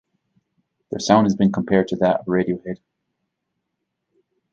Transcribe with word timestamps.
Their 0.89 0.99
sound 0.99 1.27
has 1.27 1.35
been 1.35 1.51
compared 1.51 1.89
to 1.89 1.95
that 1.97 2.21
of 2.21 2.25
Radiohead. 2.25 2.77